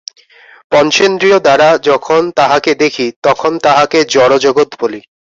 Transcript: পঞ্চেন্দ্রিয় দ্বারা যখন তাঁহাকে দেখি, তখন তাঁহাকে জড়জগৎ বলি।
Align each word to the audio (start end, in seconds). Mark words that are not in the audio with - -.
পঞ্চেন্দ্রিয় 0.71 1.37
দ্বারা 1.39 1.69
যখন 1.89 2.21
তাঁহাকে 2.37 2.71
দেখি, 2.75 3.07
তখন 3.23 3.51
তাঁহাকে 3.65 3.99
জড়জগৎ 4.13 4.69
বলি। 4.81 4.99